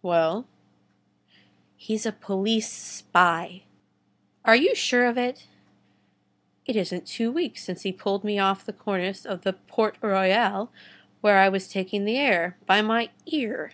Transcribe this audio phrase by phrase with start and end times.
[0.00, 0.46] "Well?"
[1.76, 3.64] "He's a police spy."
[4.42, 5.46] "Are you sure of it?"
[6.64, 10.70] "It isn't two weeks since he pulled me off the cornice of the Port Royal,
[11.20, 13.72] where I was taking the air, by my ear."